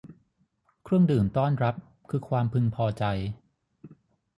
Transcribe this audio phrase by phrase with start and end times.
[0.83, 1.75] เครื่องดื่มต้อนรับ
[2.09, 3.03] คือความพึงพอใจ